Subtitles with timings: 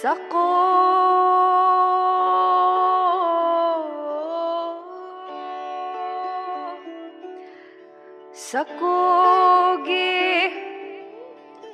[0.00, 0.46] सको।
[8.46, 10.12] सकोगे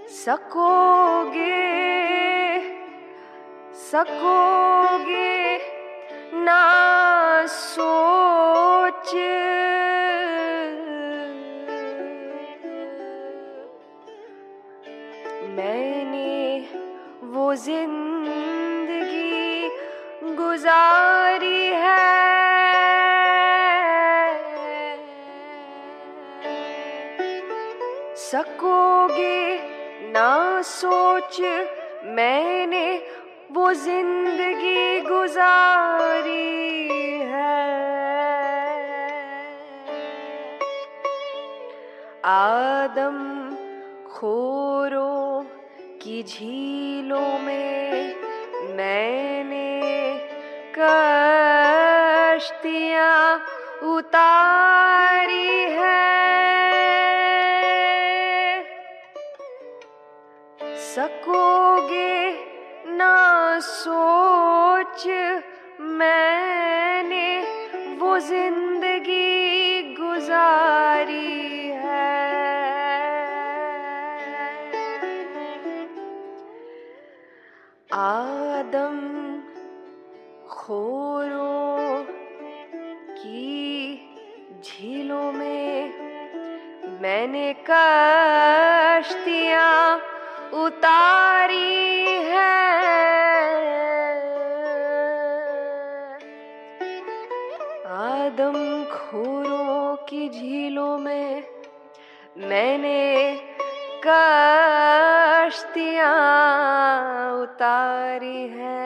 [0.09, 1.61] सकोगे
[3.81, 5.57] सकोगे
[6.45, 6.63] ना
[7.47, 9.15] सोच।
[15.57, 16.52] मैंने
[17.23, 19.21] वो ज़िंदगी
[20.37, 22.01] गुजारी है।
[28.19, 29.41] सकोगे
[30.13, 31.41] ना सोच
[32.17, 32.87] मैंने
[33.53, 36.39] वो ज़िंदगी गुजारी
[37.31, 37.57] है।
[42.27, 43.19] आदम
[44.13, 45.45] खोरों
[46.03, 48.15] की झीलों में
[48.77, 49.71] मैंने
[50.79, 51.99] कश्तियाँ
[53.93, 56.01] उतारी है।
[60.87, 62.17] सकोगे
[62.97, 63.17] ना
[63.63, 65.03] सोच
[66.01, 67.29] मैंने
[68.01, 69.39] वो ज़िंदगी
[70.01, 71.32] गुजारी
[100.13, 101.43] की झीलों में
[102.39, 103.01] मैंने
[104.07, 104.53] कश्तियाँ
[107.43, 108.81] उतारी है।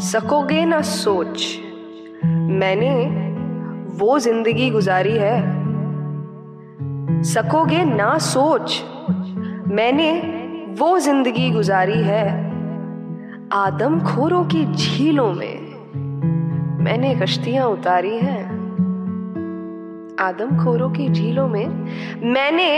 [0.00, 1.58] सकोगे ना सोच,
[2.60, 2.92] मैंने
[3.98, 5.36] वो ज़िंदगी गुजारी है
[7.24, 8.84] सकोगे ना सोच।
[9.68, 10.10] मैंने
[10.78, 12.28] वो ज़िंदगी गुजारी है
[13.52, 15.68] आदम खोरों की झीलों में।
[16.84, 18.58] मैंने कश्तियाँ उतारी हैं
[20.20, 21.66] आदम खोरों की झीलों में।
[22.22, 22.68] मैंने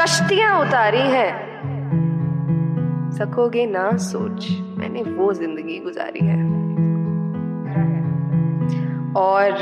[0.00, 1.32] कश्तियाँ उतारी हैं।
[3.10, 4.48] सकोगे ना सोच।
[4.78, 6.63] मैंने वो ज़िंदगी गुजारी है।
[9.16, 9.52] और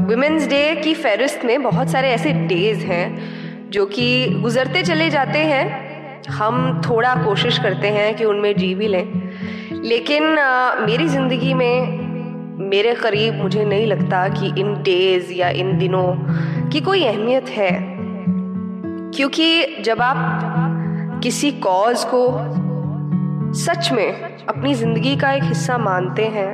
[0.00, 5.38] वुमेन्स डे की फहरिस्त में बहुत सारे ऐसे डेज़ हैं जो कि गुजरते चले जाते
[5.38, 9.06] हैं। हम थोड़ा कोशिश करते हैं कि उनमें जी भी लें।
[9.82, 10.24] लेकिन
[10.80, 12.02] मेरी ज़िंदगी में
[12.60, 16.06] मेरे करीब मुझे नहीं लगता कि इन डेज़ या इन दिनों
[16.70, 17.70] की कोई अहमियत है।
[19.14, 22.26] क्योंकि जब आप किसी कॉज को
[23.54, 24.12] सच में
[24.46, 26.50] अपनी ज़िंदगी का एक हिस्सा मानते हैं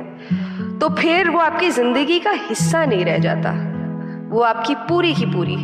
[0.81, 3.51] तो फिर वो आपकी ज़िंदगी का हिस्सा नहीं रह जाता।
[4.29, 5.55] वो आपकी पूरी की पूरी,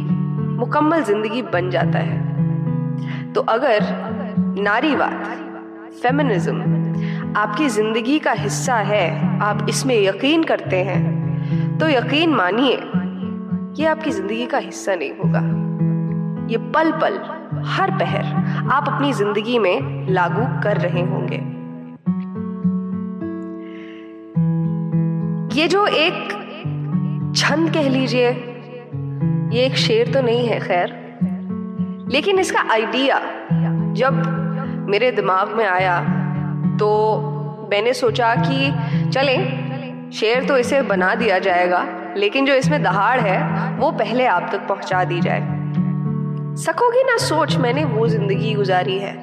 [0.58, 3.84] मुकम्मल ज़िंदगी बन जाता है। तो अगर
[4.60, 5.24] नारीवाद
[6.04, 12.76] फेमिनिज्म आपकी ज़िंदगी का हिस्सा है, आप इसमें यकीन करते हैं तो यकीन मानिए,
[13.80, 15.42] ये आपकी ज़िंदगी का हिस्सा नहीं होगा।
[16.52, 17.20] ये पल पल
[17.68, 18.26] हर पहर
[18.72, 21.38] आप अपनी ज़िंदगी में लागू कर रहे होंगे।
[25.56, 28.30] ये जो एक छंद कह लीजिए,
[29.52, 30.90] ये एक शेर तो नहीं है, खैर।
[32.12, 33.20] लेकिन इसका आइडिया
[33.94, 34.14] जब
[34.90, 36.00] मेरे दिमाग में आया
[36.80, 36.90] तो
[37.72, 38.72] मैंने सोचा कि
[39.12, 39.38] चले,
[40.12, 41.86] शेर तो इसे बना दिया जाएगा,
[42.18, 45.42] लेकिन जो इसमें दहाड़ है, वो पहले आप तक पहुँचा दी जाए।
[46.64, 49.14] सकोगी ना सोच मैंने वो ज़िंदगी गुजारी है?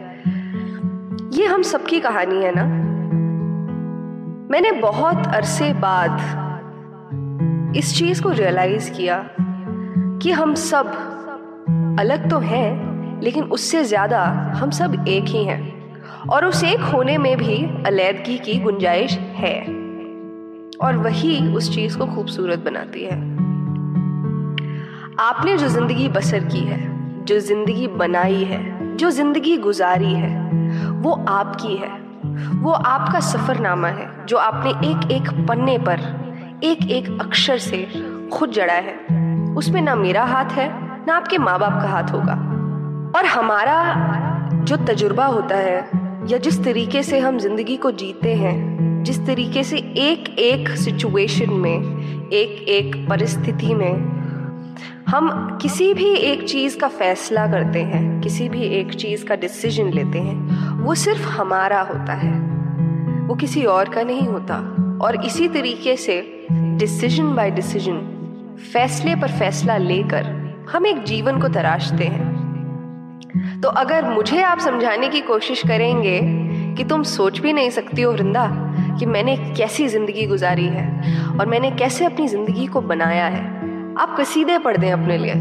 [1.32, 2.64] ये हम सबकी कहानी है ना?
[4.52, 6.16] मैंने बहुत अरसे बाद
[7.76, 9.30] इस चीज़ को रियलाइज़ किया
[10.22, 10.86] कि हम सब
[11.98, 14.24] अलग तो हैं, लेकिन उससे ज़्यादा
[14.56, 15.90] हम सब एक ही हैं।
[16.28, 17.56] और उस एक होने में भी
[17.86, 19.60] अलीदगी की गुंजाइश है।
[20.82, 23.16] और वही उस चीज़ को खूबसूरत बनाती है।
[25.20, 26.80] आपने जो ज़िंदगी बसर की है,
[27.24, 30.50] जो ज़िंदगी बनाई है, जो ज़िंदगी गुजारी है,
[30.92, 32.02] वो आपकी है।
[32.62, 36.00] वो आपका सफरनामा है। जो आपने एक एक पन्ने पर,
[36.64, 37.88] एक एक अक्षर से
[38.32, 38.94] खुद जड़ा है।
[39.54, 40.68] उसमें ना मेरा हाथ है,
[41.06, 42.32] ना आपके माँ बाप का हाथ होगा।
[43.18, 43.78] और हमारा
[44.54, 45.90] जो तजुर्बा होता है,
[46.28, 51.52] या जिस तरीके से हम ज़िंदगी को जीते हैं, जिस तरीके से एक एक सिचुएशन
[51.52, 51.78] में,
[52.32, 54.22] एक एक परिस्थिति में
[55.08, 59.90] हम किसी भी एक चीज़ का फैसला करते हैं, किसी भी एक चीज़ का डिसीज़न
[59.90, 62.51] लेते हैं, वो सिर्फ़ हमारा होता है।
[63.22, 64.56] वो किसी और का नहीं होता।
[65.02, 66.20] और इसी तरीके से
[66.78, 67.98] डिसीज़न बाय डिसीज़न
[68.72, 70.26] फैसले पर फैसला लेकर
[70.70, 76.20] हम एक जीवन को तराशते हैं। तो अगर मुझे आप समझाने की कोशिश करेंगे
[76.76, 78.46] कि तुम सोच भी नहीं सकती हो वृंदा
[78.98, 80.86] कि मैंने कैसी ज़िंदगी गुजारी है
[81.30, 83.44] और मैंने कैसे अपनी ज़िंदगी को बनाया है,
[83.94, 85.34] आप कसीदे पढ़ दें अपने लिए।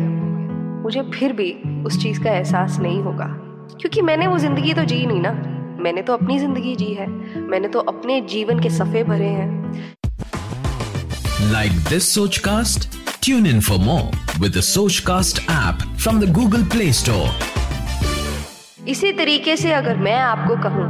[0.84, 1.51] मुझे फिर भी
[1.86, 3.25] उस चीज़ का एहसास नहीं होगा,
[3.81, 5.31] क्योंकि मैंने वो ज़िंदगी तो जी नहीं ना।
[5.81, 7.08] मैंने तो अपनी ज़िंदगी जी है।
[7.41, 9.50] मैंने तो अपने जीवन के सफे भरे हैं।
[11.51, 12.89] Like this Sochcast
[13.24, 14.60] tune in for more with
[15.00, 20.86] Sochcast app from the Google Play Store इसी तरीके से अगर मैं आपको कहूँ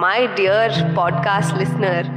[0.00, 2.08] माई डियर पॉडकास्ट लिसनर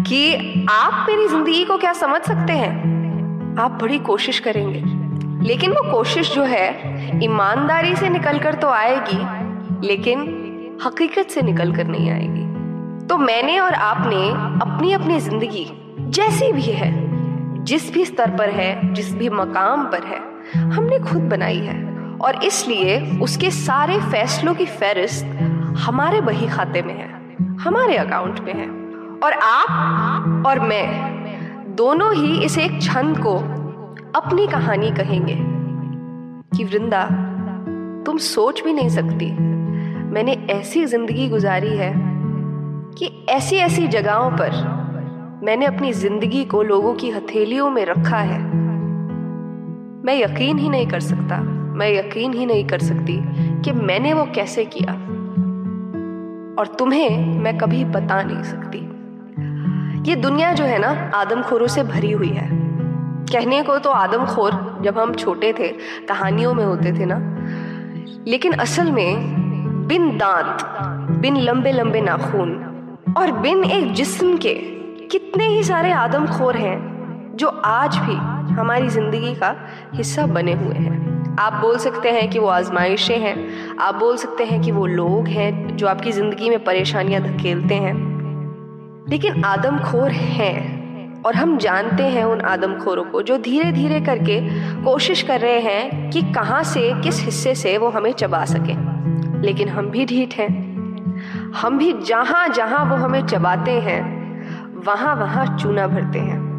[0.00, 0.34] कि
[0.70, 3.56] आप मेरी ज़िंदगी को क्या समझ सकते हैं?
[3.60, 4.82] आप बड़ी कोशिश करेंगे।
[5.46, 6.66] लेकिन वो कोशिश जो है
[7.24, 10.42] ईमानदारी से निकल कर तो आएगी लेकिन
[10.82, 14.28] हकीकत से निकल कर नहीं आएगी। तो मैंने और आपने
[14.64, 15.66] अपनी अपनी ज़िंदगी
[16.10, 16.92] जैसी भी है,
[17.64, 20.20] जिस भी स्तर पर है, जिस भी मकाम पर है,
[20.70, 21.82] हमने खुद बनाई है।
[22.16, 25.24] और इसलिए उसके सारे फैसलों की फहरिस्त
[25.78, 27.08] हमारे बही खाते में है,
[27.56, 28.68] हमारे अकाउंट में है।
[29.18, 33.36] और आप और मैं दोनों ही इस एक छंद को
[34.18, 35.36] अपनी कहानी कहेंगे
[36.56, 37.04] कि वृंदा,
[38.06, 39.30] तुम सोच भी नहीं सकती।
[40.14, 41.94] मैंने ऐसी ज़िंदगी गुजारी है
[42.98, 44.50] कि ऐसी ऐसी जगहों पर
[45.44, 48.38] मैंने अपनी ज़िंदगी को लोगों की हथेलियों में रखा है।
[50.04, 51.40] मैं यकीन ही नहीं कर सकता,
[51.76, 53.20] मैं यकीन ही नहीं कर सकती
[53.62, 54.92] कि मैंने वो कैसे किया।
[56.58, 58.78] और तुम्हें मैं कभी बता नहीं सकती।
[60.10, 62.48] ये दुनिया जो है ना, आदमखोरों से भरी हुई है।
[63.32, 65.68] कहने को तो आदमखोर, जब हम छोटे थे,
[66.08, 67.46] कहानियों में होते थे ना।
[68.28, 69.43] लेकिन असल में
[69.86, 70.62] बिन दांत,
[71.20, 72.52] बिन लंबे लंबे नाखून
[73.16, 74.52] और बिन एक जिस्म के
[75.10, 78.14] कितने ही सारे आदमखोर हैं जो आज भी
[78.54, 79.54] हमारी ज़िंदगी का
[79.94, 84.44] हिस्सा बने हुए हैं। आप बोल सकते हैं कि वो आजमाइशें हैं, आप बोल सकते
[84.44, 87.94] हैं कि वो लोग हैं जो आपकी ज़िंदगी में परेशानियाँ धकेलते हैं।
[89.10, 94.40] लेकिन आदमखोर हैं और हम जानते हैं उन आदमखोरों को जो धीरे धीरे करके
[94.84, 98.93] कोशिश कर रहे हैं कि कहाँ से, किस हिस्से से वो हमें चबा सके।
[99.44, 100.74] लेकिन हम भी ढीठ हैं।
[101.52, 104.02] हम भी जहाँ जहाँ वो हमें चबाते हैं,
[104.84, 106.54] वहाँ वहाँ चूना भरते हैं।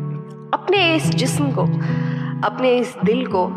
[0.54, 1.62] अपने इस जिस्म को,
[2.48, 3.48] अपने इस दिल को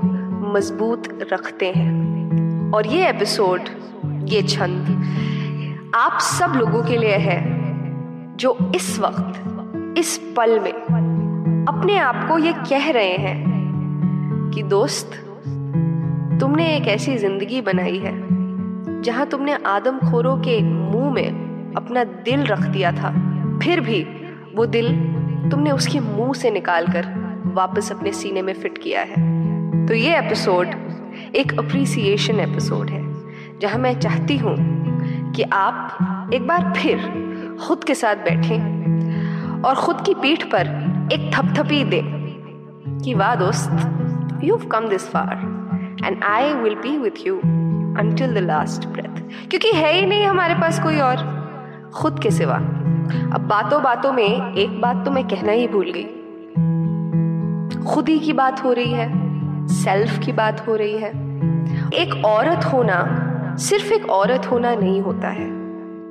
[0.55, 3.61] मज़बूत रखते हैं। और ये एपिसोड,
[4.25, 5.05] ये छंद
[5.95, 7.59] आप सब लोगों के लिए है,
[8.37, 9.45] जो इस वक्त,
[9.99, 10.73] इस पल में
[11.69, 13.45] अपने आप को ये कह रहे हैं
[14.55, 15.11] कि, दोस्त,
[16.41, 18.28] तुमने एक ऐसी ज़िंदगी बनाई है।
[19.05, 23.11] जहाँ तुमने आदमखोरों के मुँह में अपना दिल रख दिया था,
[23.63, 24.01] फिर भी
[24.57, 24.89] वो दिल
[25.51, 27.07] तुमने उसके मुँह से निकालकर
[27.55, 30.67] वापस अपने सीने में फिट किया है। तो ये एपिसोड
[31.35, 33.03] एक अप्रिसिएशन एपिसोड है,
[33.61, 34.57] जहाँ मैं चाहती हूँ
[35.33, 36.99] कि आप एक बार फिर
[37.67, 40.67] खुद के साथ बैठें और खुद की पीठ पर
[41.13, 45.37] एक थपथपी दें कि वाह दोस्त you come this far
[46.05, 47.41] and I will be with you
[47.99, 51.17] until the last breath क्योंकि है ही नहीं हमारे पास कोई और,
[51.95, 52.57] खुद के सिवा।
[53.35, 56.05] अब बातों बातों में एक बात तो मैं कहना ही भूल गई।
[57.85, 59.09] खुद ही की बात हो रही है
[59.67, 61.11] सेल्फ की बात हो रही है।
[61.95, 63.25] एक औरत होना
[63.59, 65.59] सिर्फ़ एक औरत होना नहीं होता है।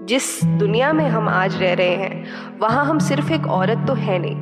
[0.06, 2.26] जिस दुनिया में हम आज रह रहे हैं,
[2.60, 4.42] वहाँ हम सिर्फ़ एक औरत तो है नहीं।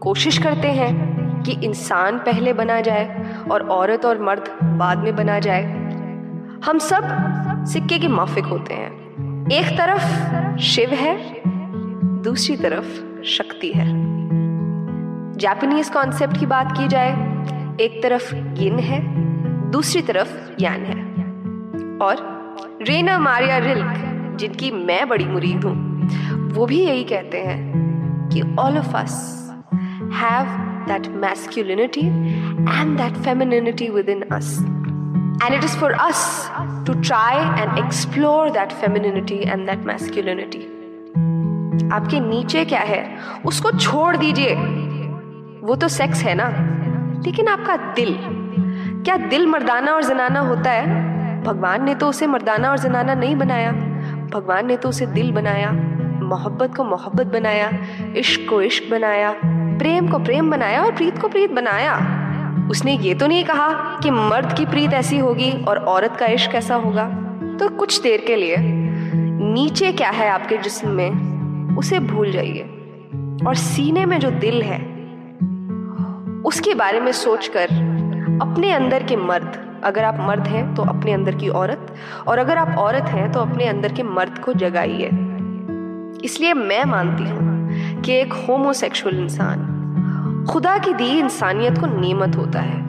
[0.00, 5.38] कोशिश करते हैं कि इंसान पहले बना जाए और औरत और मर्द बाद में बना
[5.38, 5.81] जाए।
[6.64, 7.02] हम सब
[7.66, 8.90] सिक्के के माफिक होते हैं।
[9.50, 11.42] एक तरफ़ शिव है,
[12.22, 13.86] दूसरी तरफ़ शक्ति है।
[15.38, 17.10] जापानीज कॉन्सेप्ट की बात की जाए,
[17.80, 19.00] एक तरफ़ यिन है,
[19.70, 21.04] दूसरी तरफ़ यान है।
[21.98, 22.16] और
[22.82, 23.94] रेना मारिया रिल्क
[24.40, 25.76] जिनकी मैं बड़ी मुरीद हूँ,
[26.52, 29.14] वो भी यही कहते हैं कि all of us
[30.12, 30.46] have
[30.88, 32.06] that masculinity
[32.80, 34.64] and that femininity within us
[35.44, 36.50] and it is for us
[36.86, 40.78] to try and explore that femininity and that masculinity
[41.92, 43.18] आपके नीचे क्या है?
[43.46, 44.54] उसको छोड़ दीजिए।
[45.66, 46.48] वो तो सेक्स है ना?
[47.26, 48.18] लेकिन आपका दिल,
[49.04, 51.42] क्या दिल मर्दाना और जनाना होता है?
[51.42, 53.72] भगवान ने तो उसे मर्दाना और जनाना नहीं बनाया।
[54.34, 55.72] भगवान ने तो उसे दिल बनाया,
[56.22, 57.70] मोहब्बत को मोहब्बत बनाया,
[58.16, 59.34] इश्क को इश्क बनाया,
[59.78, 62.21] प्रेम को प्रेम बनाया और प्रीत को प्रीत बनाया।
[62.72, 63.68] उसने ये तो नहीं कहा
[64.02, 67.08] कि मर्द की प्रीत ऐसी होगी और औरत का इश्क कैसा होगा?
[67.60, 71.76] तो कुछ देर के लिए, नीचे क्या है आपके जिस्म में?
[71.76, 72.62] उसे भूल जाइए।
[73.46, 74.78] और सीने में जो दिल है,
[76.42, 77.64] उसके बारे में सोचकर
[78.42, 81.94] अपने अंदर के मर्द, अगर आप मर्द हैं तो अपने अंदर की औरत,
[82.26, 85.10] और अगर आप औरत हैं तो अपने अंदर के मर्द को जगाइए।
[86.24, 89.81] इसलिए मैं मानती हूँ कि एक होमोसेक्सुअल इंसान
[90.50, 92.82] खुदा की दी इंसानियत को नियमत होता है।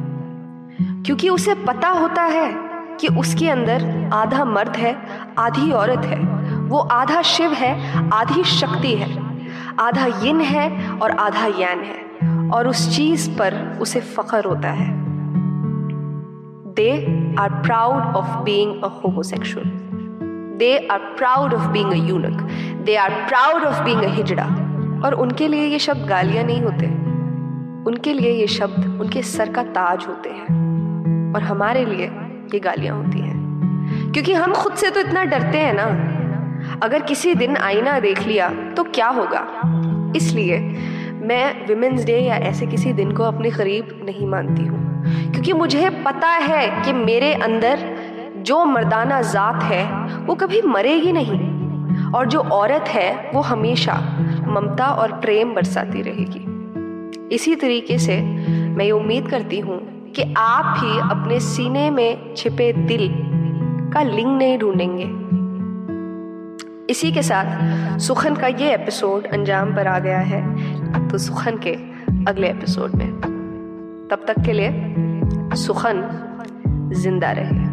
[1.03, 2.53] क्योंकि उसे पता होता है
[2.99, 4.97] कि उसके अंदर आधा मर्द है,
[5.37, 6.19] आधी औरत है।
[6.59, 9.23] वो आधा शिव है, आधी शक्ति है।
[9.79, 12.03] आधा यिन है और आधा यान है।
[12.49, 15.03] और उस चीज़ पर उसे फख्र होता है।
[16.73, 16.91] They
[17.39, 19.65] are proud of being homosexual
[20.57, 22.41] they are proud of being eunuch
[22.85, 24.45] they are proud of being hijra
[25.05, 27.02] और उनके लिए ये शब्द गालियाँ नहीं होते।
[27.87, 32.05] उनके लिए ये शब्द उनके सर का ताज होते हैं और हमारे लिए
[32.53, 35.85] ये गालियाँ होती हैं। क्योंकि हम खुद से तो इतना डरते हैं ना।
[36.83, 39.45] अगर किसी दिन आईना देख लिया तो क्या होगा?
[40.15, 40.59] इसलिए
[41.23, 45.89] मैं विमेंस डे या ऐसे किसी दिन को अपने करीब नहीं मानती हूँ। क्योंकि मुझे
[45.89, 47.79] पता है कि मेरे अंदर
[48.37, 49.83] जो मर्दाना ज़ात है,
[50.25, 53.93] वो कभी मरेगी नहीं। और जो औरत है, वो हमेशा
[54.47, 56.45] ममता और प्रेम बरसाती रहेगी।
[57.31, 59.77] इसी तरीके से मैं ये उम्मीद करती हूँ
[60.11, 63.09] कि आप भी अपने सीने में छिपे दिल
[63.93, 65.23] का लिंग नहीं ढूंढेंगे।
[66.89, 71.73] इसी के साथ सुखन का ये एपिसोड अंजाम पर आ गया है। तो सुखन के
[72.29, 73.07] अगले एपिसोड में।
[74.11, 74.69] तब तक के लिए
[75.55, 76.01] सुखन
[76.93, 77.72] ज़िंदा रहे।